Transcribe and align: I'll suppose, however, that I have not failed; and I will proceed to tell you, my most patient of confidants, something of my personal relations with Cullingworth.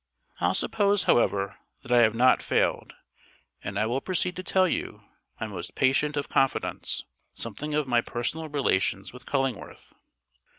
I'll 0.39 0.55
suppose, 0.55 1.03
however, 1.03 1.59
that 1.83 1.91
I 1.91 1.99
have 1.99 2.15
not 2.15 2.41
failed; 2.41 2.95
and 3.63 3.77
I 3.77 3.85
will 3.85 4.01
proceed 4.01 4.35
to 4.37 4.41
tell 4.43 4.67
you, 4.67 5.03
my 5.39 5.45
most 5.45 5.75
patient 5.75 6.17
of 6.17 6.27
confidants, 6.27 7.03
something 7.33 7.75
of 7.75 7.87
my 7.87 8.01
personal 8.01 8.49
relations 8.49 9.13
with 9.13 9.27
Cullingworth. 9.27 9.93